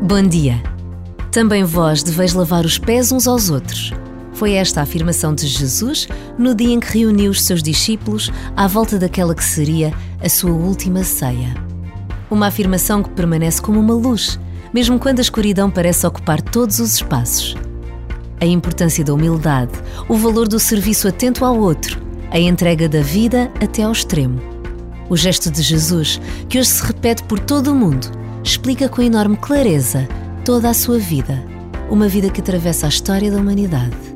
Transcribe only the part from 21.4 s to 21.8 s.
ao